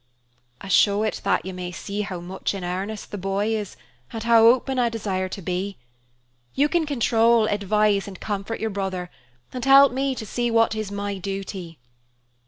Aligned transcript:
"I 0.59 0.67
show 0.67 1.03
it 1.03 1.21
that 1.25 1.45
you 1.45 1.53
may 1.53 1.71
see 1.71 2.01
how 2.01 2.19
much 2.21 2.55
in 2.55 2.63
earnest 2.63 3.11
'the 3.11 3.19
boy' 3.19 3.55
is, 3.55 3.77
and 4.11 4.23
how 4.23 4.47
open 4.47 4.79
I 4.79 4.89
desire 4.89 5.29
to 5.29 5.41
be. 5.43 5.77
You 6.55 6.67
can 6.69 6.87
control, 6.87 7.45
advise, 7.45 8.07
and 8.07 8.19
comfort 8.19 8.59
your 8.59 8.71
brother, 8.71 9.11
and 9.53 9.63
help 9.63 9.91
me 9.91 10.15
to 10.15 10.25
see 10.25 10.49
what 10.49 10.73
is 10.73 10.91
my 10.91 11.19
duty." 11.19 11.77